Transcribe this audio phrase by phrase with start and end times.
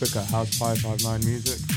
[0.00, 1.69] Facebook at House559 Music.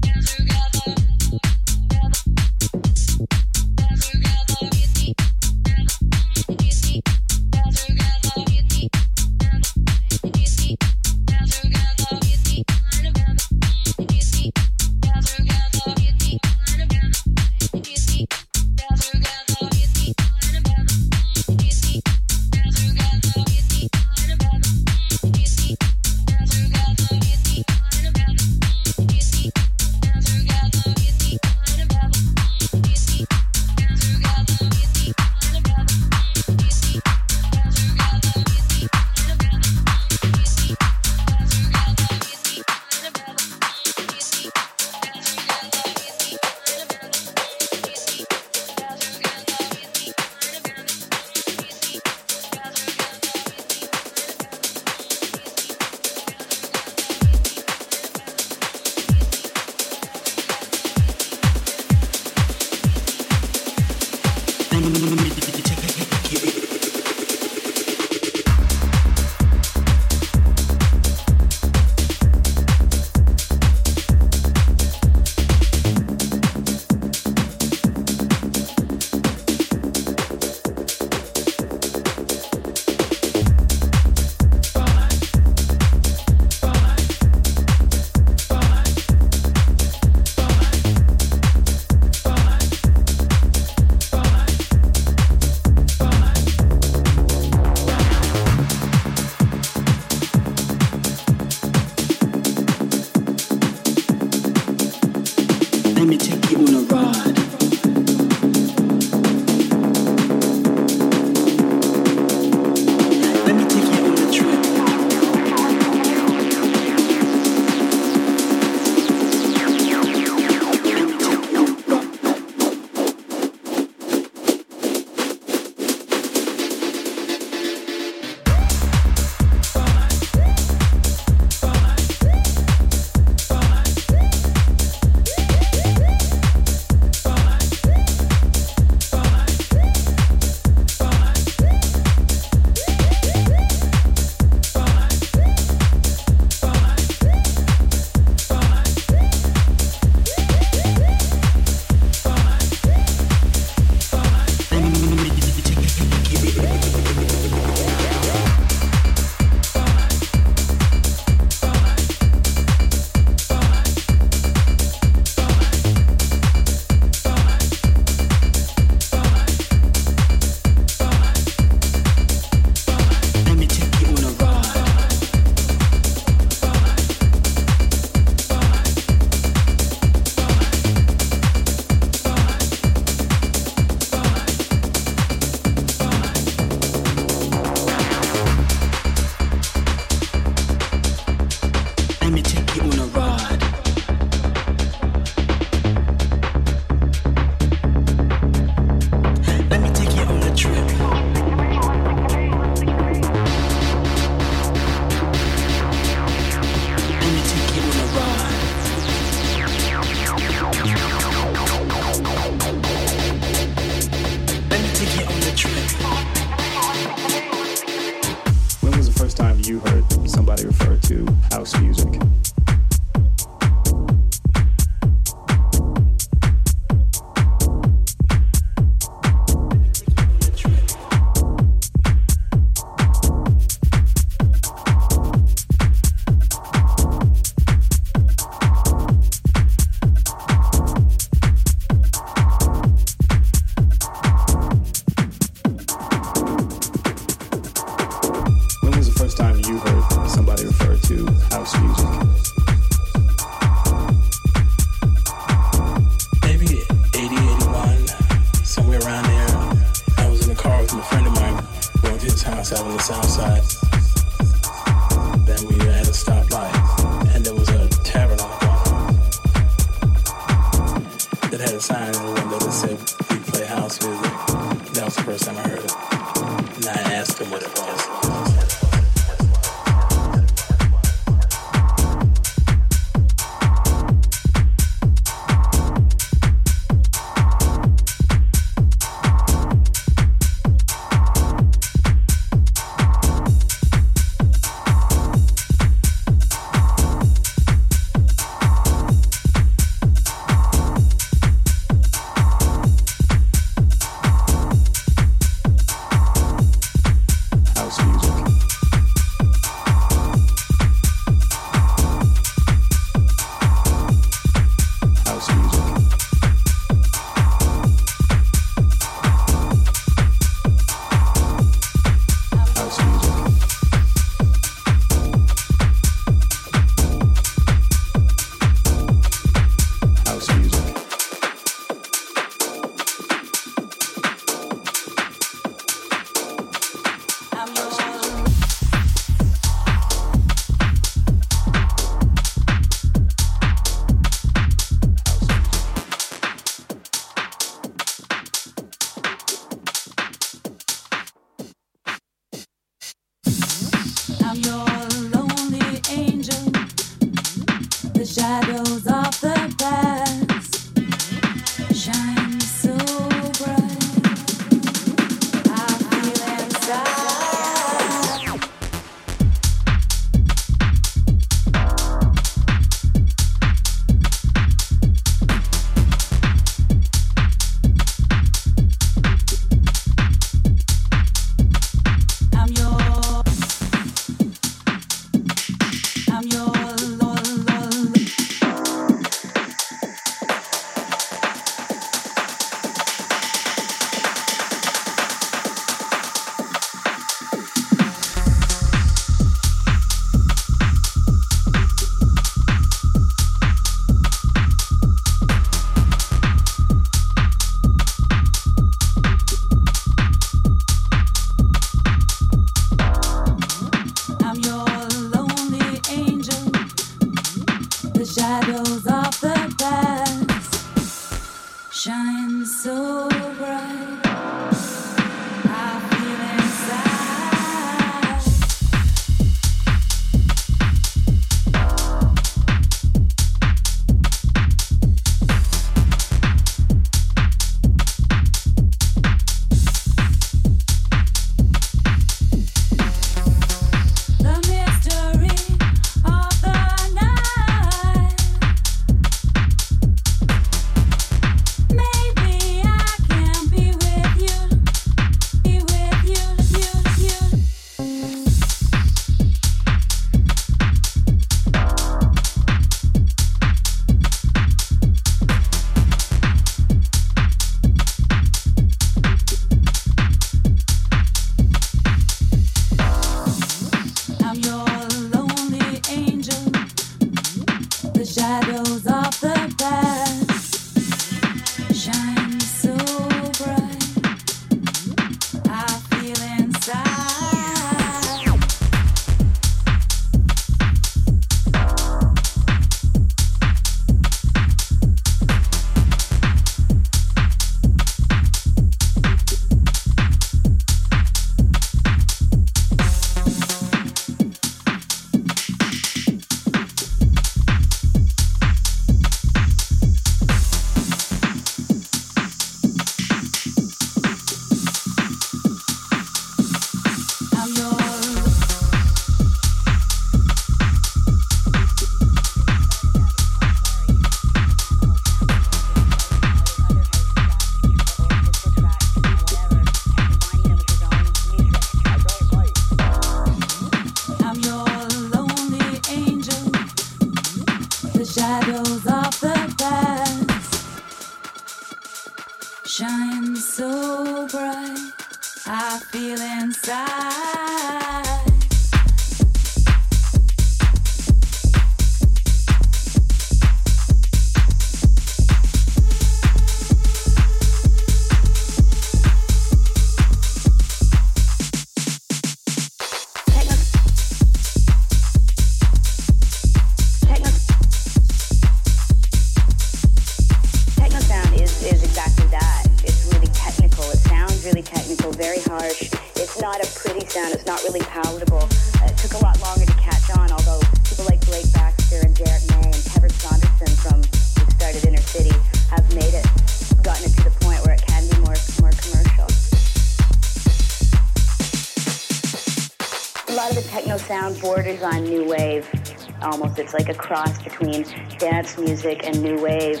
[596.92, 598.04] It's like a cross between
[598.38, 600.00] dance music and new wave.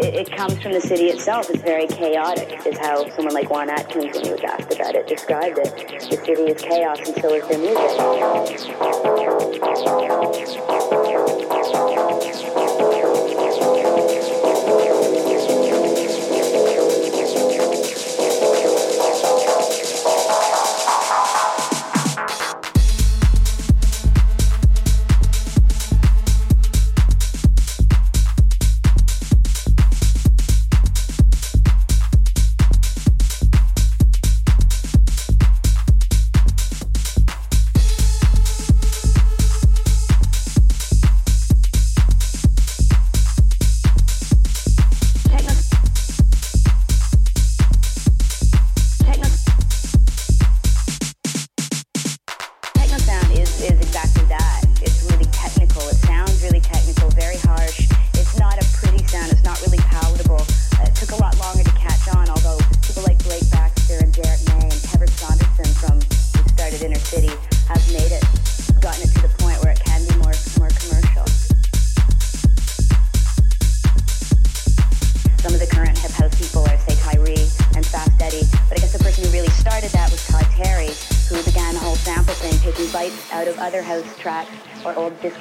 [0.00, 1.48] It, it, comes from the city itself.
[1.48, 5.06] It's very chaotic, is how someone like Juan Atkins, when he was asked about it,
[5.06, 6.10] described it.
[6.10, 7.78] The city is chaos, and so is their music.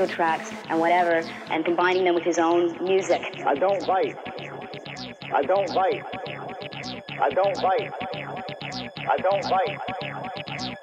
[0.06, 3.22] tracks and whatever, and combining them with his own music.
[3.46, 4.18] I don't bite.
[5.34, 6.04] I don't bite.
[7.20, 7.92] I don't bite.
[9.10, 9.80] I don't bite.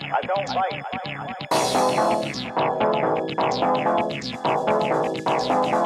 [0.01, 0.49] I don't
[5.69, 5.84] bite.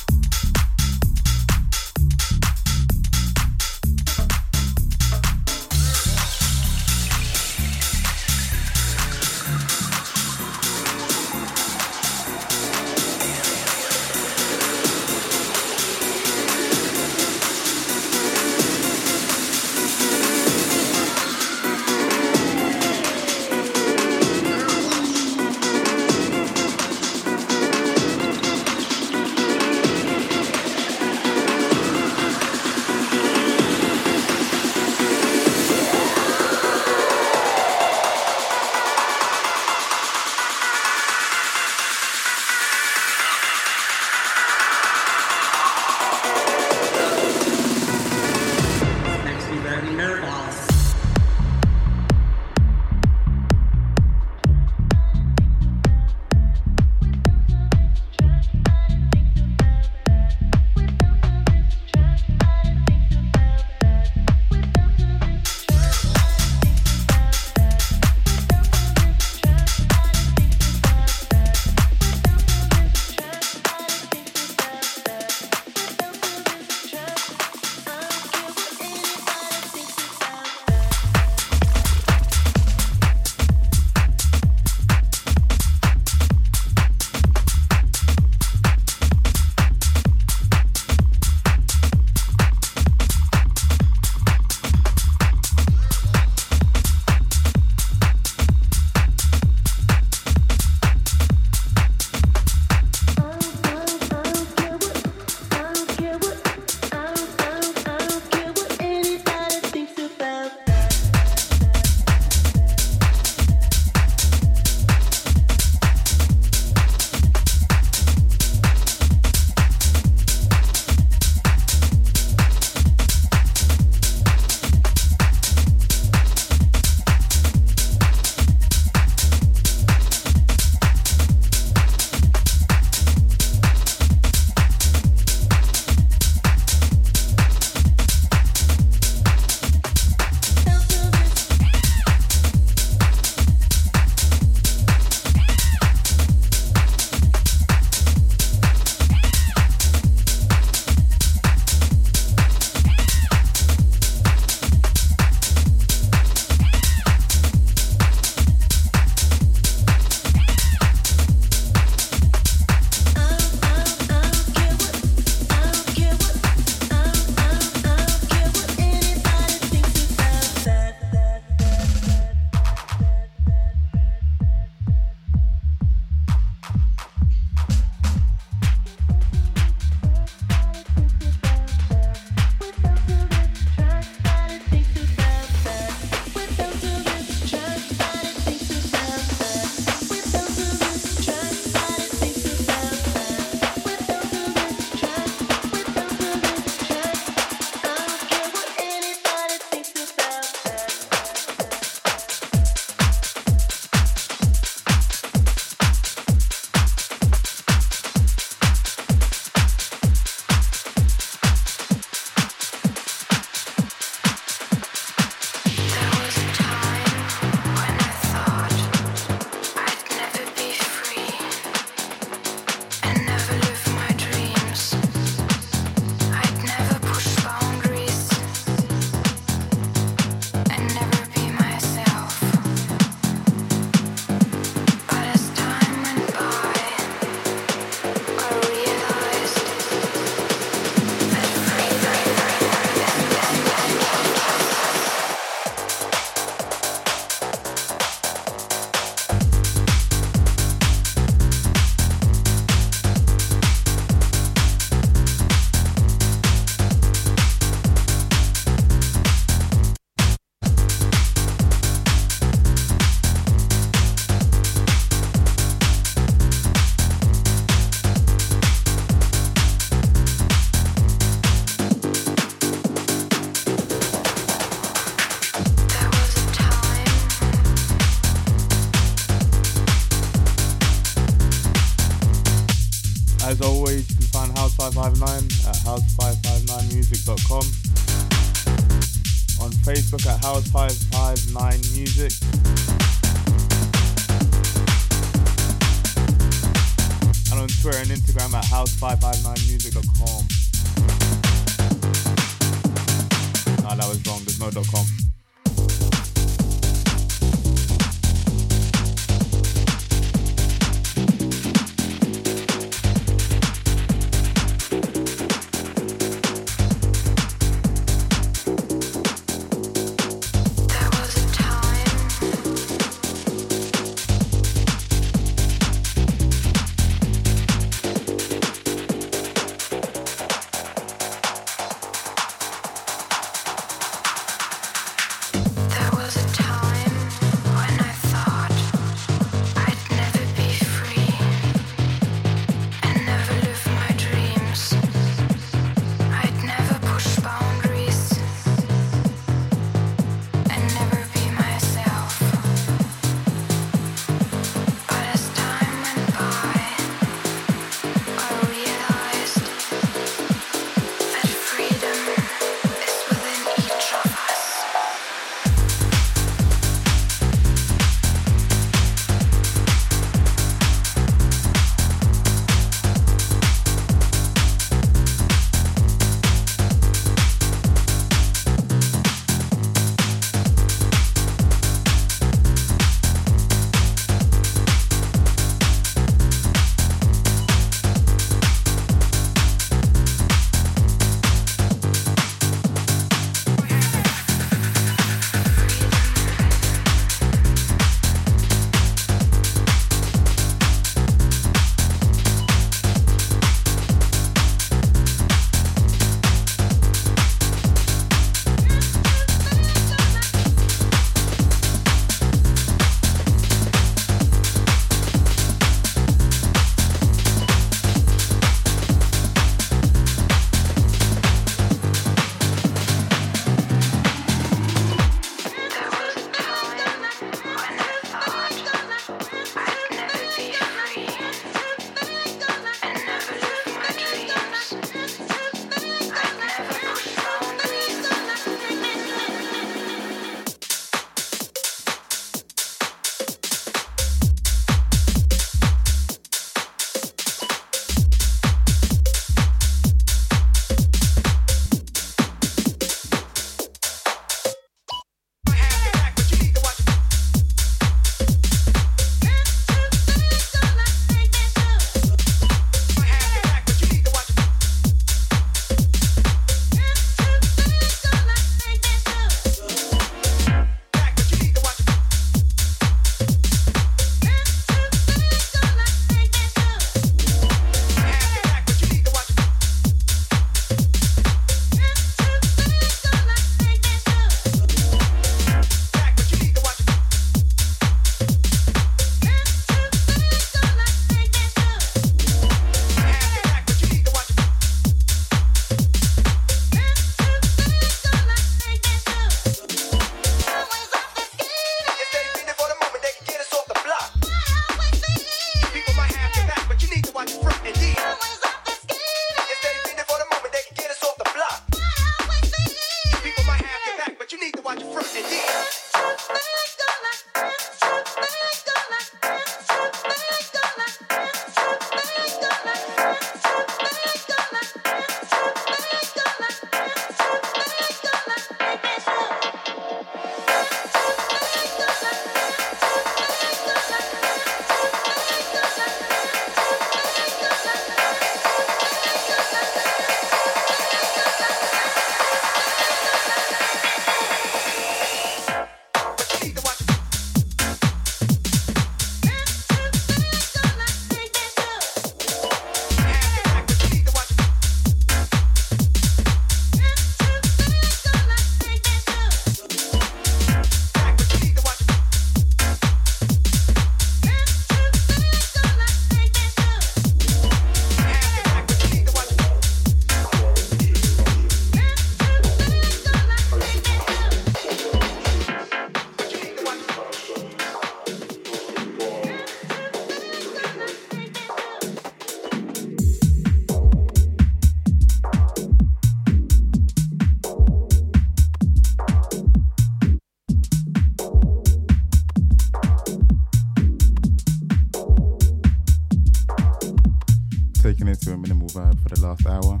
[598.96, 600.00] Vibe for the last hour.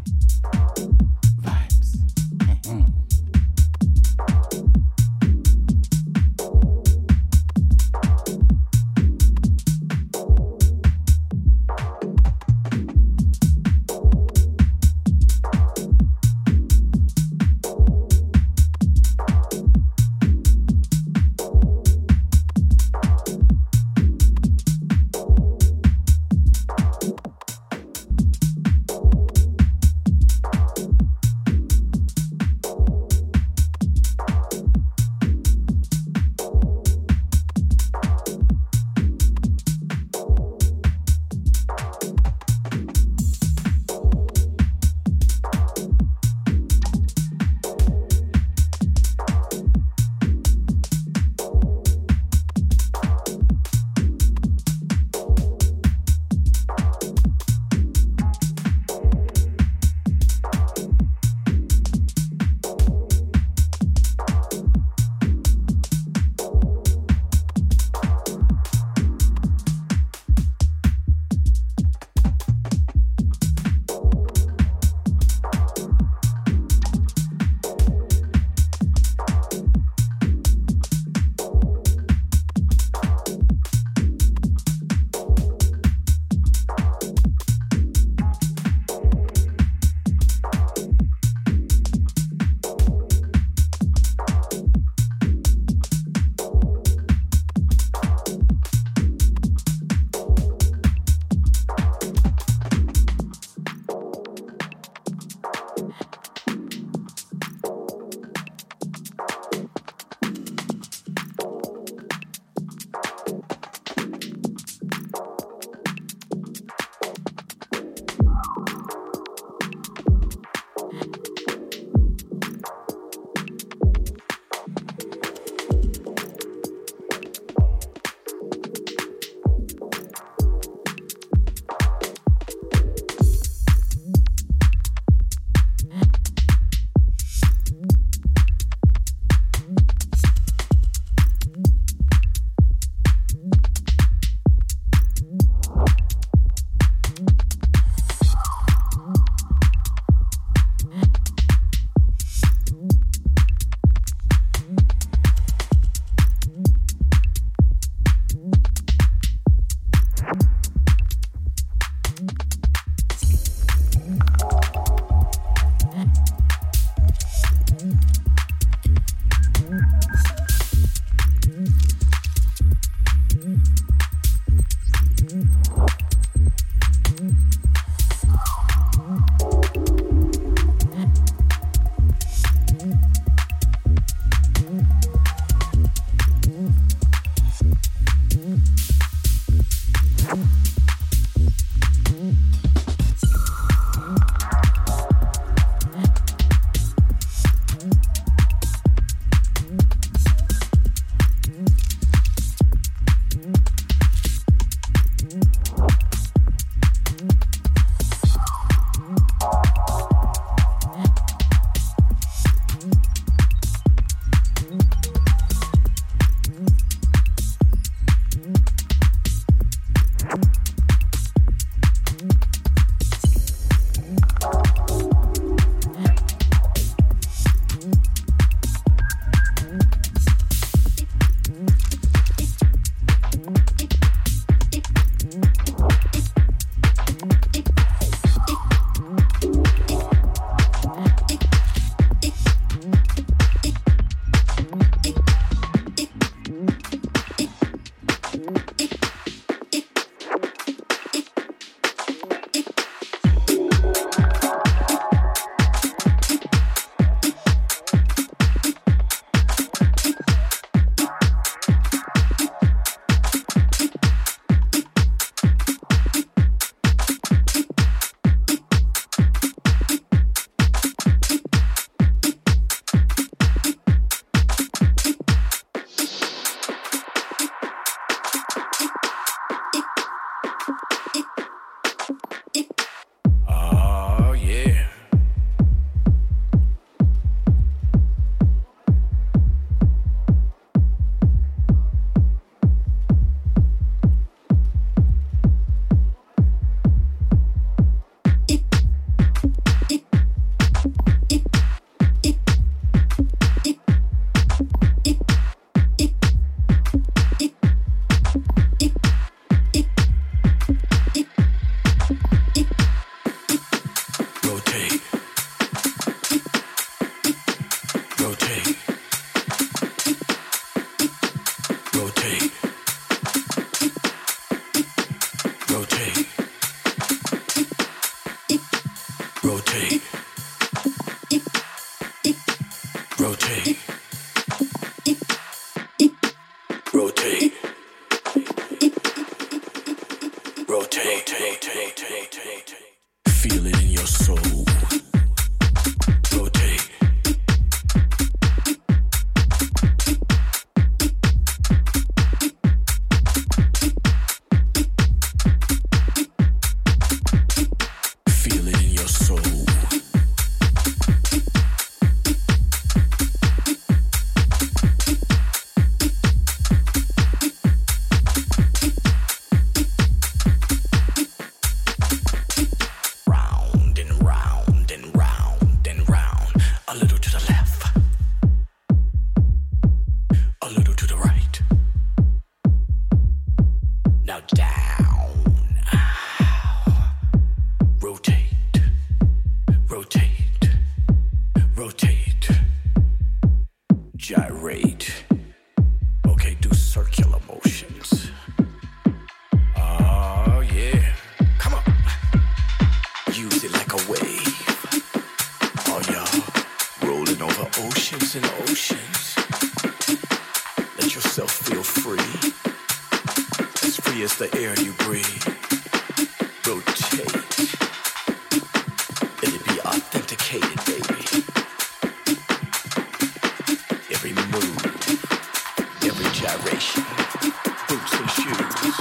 [428.28, 428.95] shoot.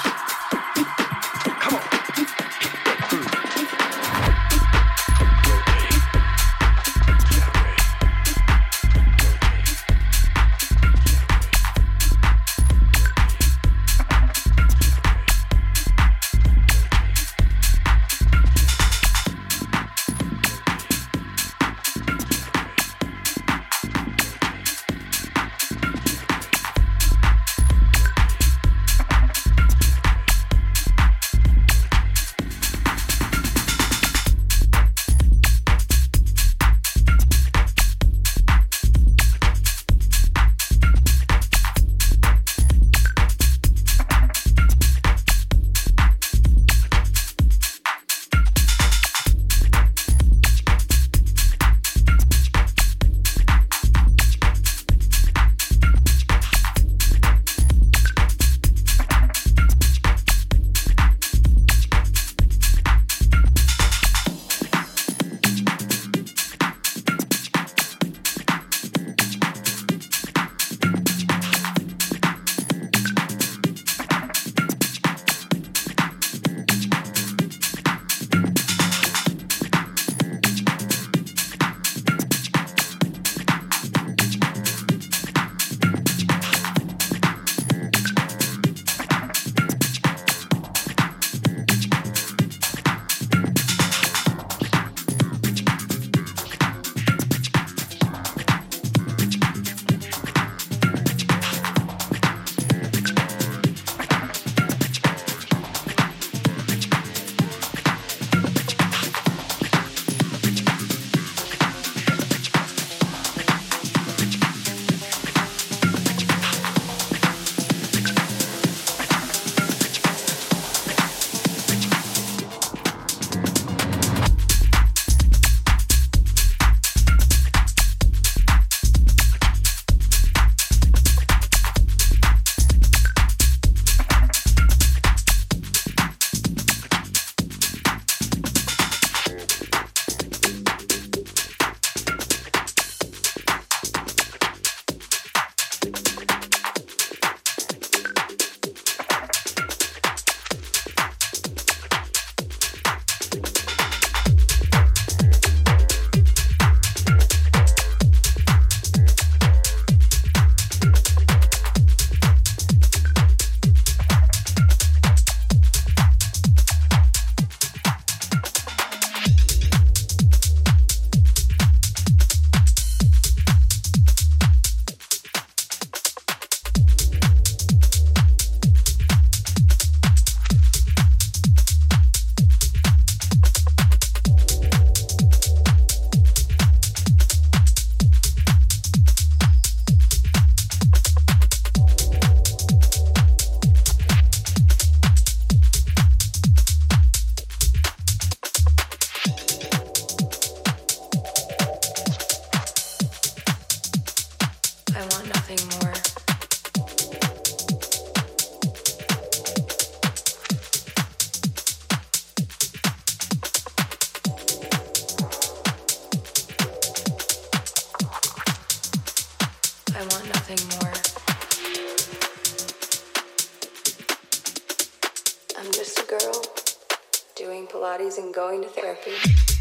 [227.75, 229.54] Pilates and going to therapy.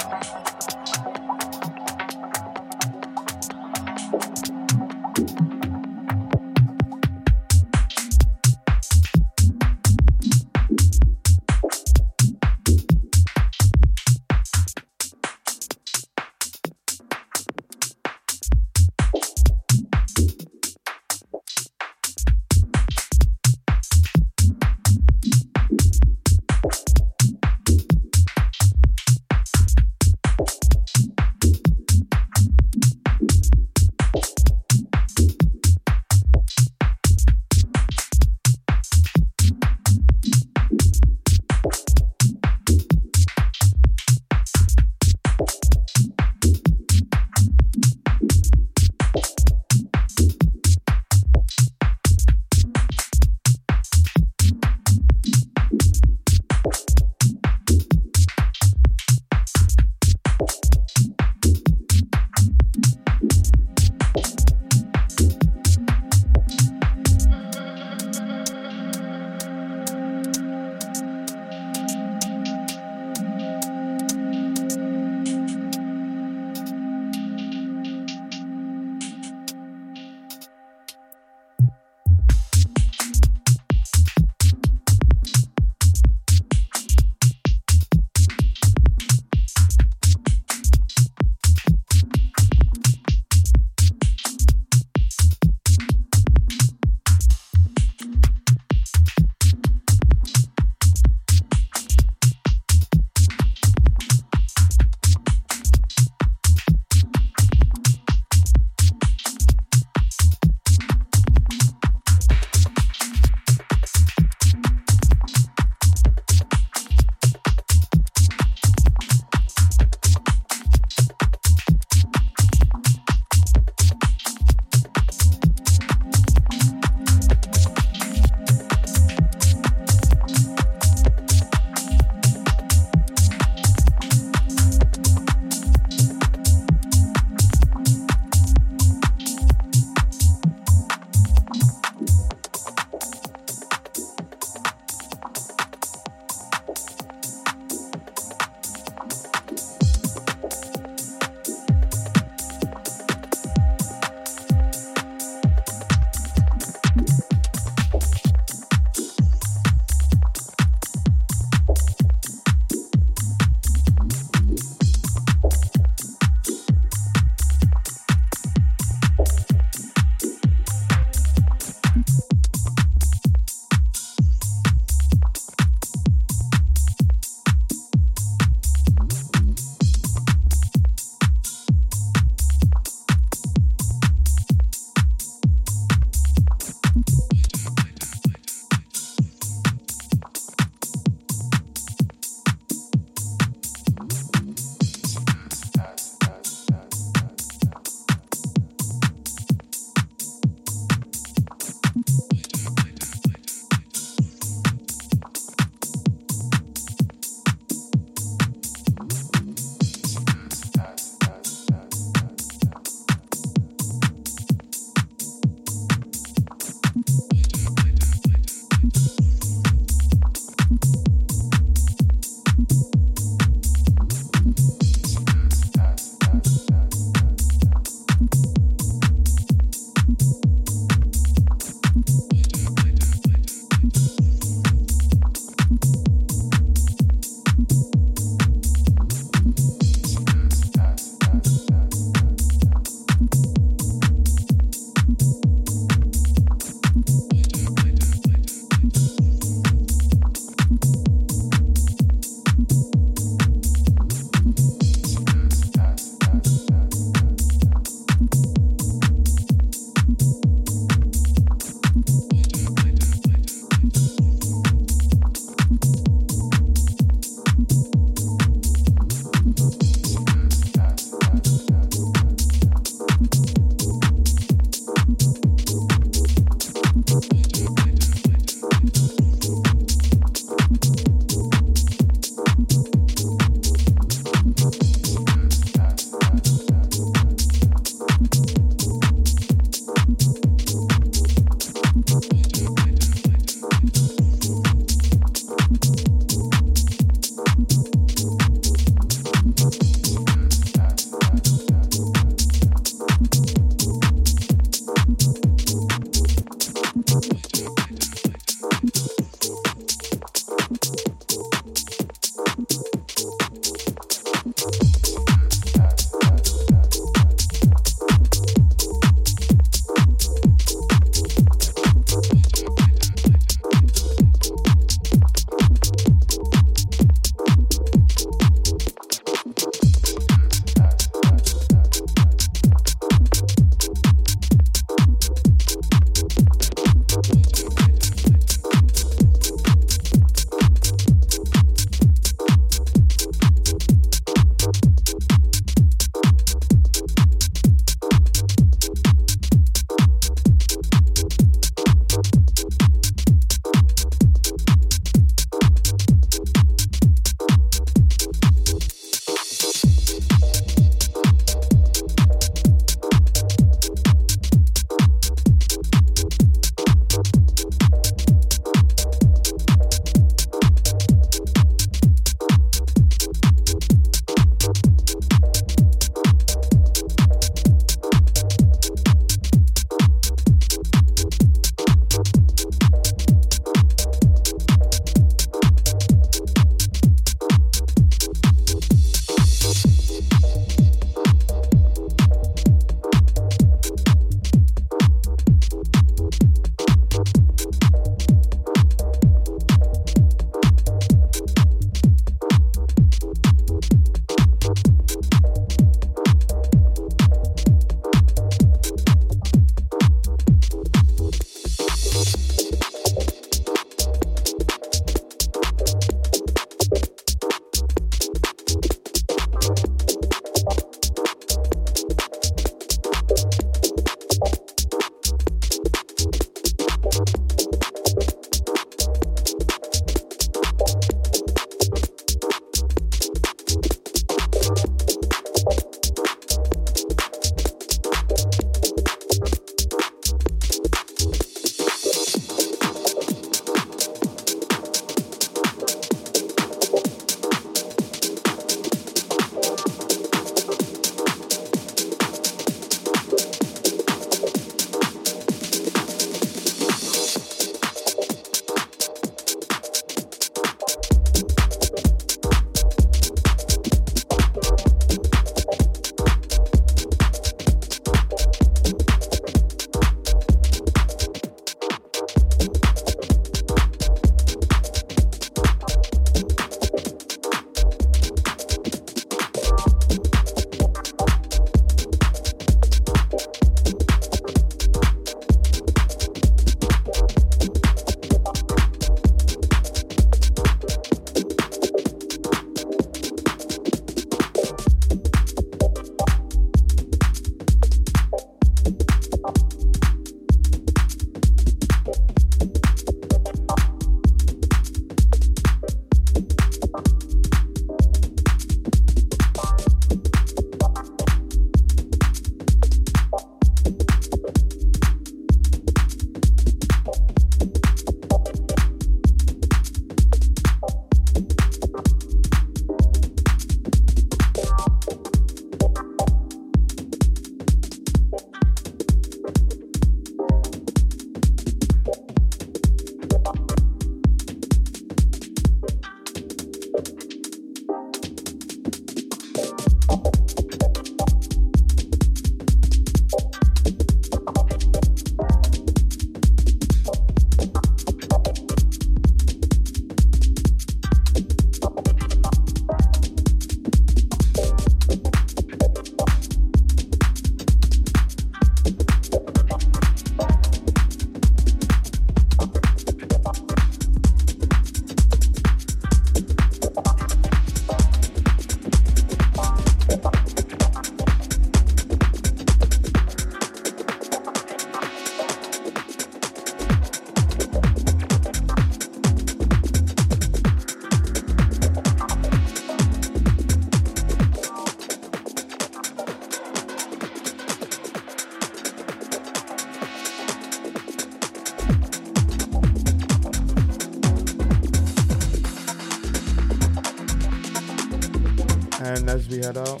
[599.66, 600.00] Out,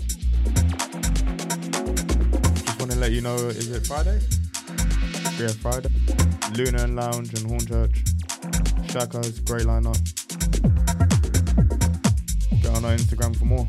[2.54, 4.20] just want to let you know, is it Friday?
[5.40, 5.88] Yeah, Friday.
[6.54, 7.96] Luna and Lounge and Hornchurch.
[8.92, 9.98] Shaka's great lineup.
[12.62, 13.66] Get on our Instagram for more.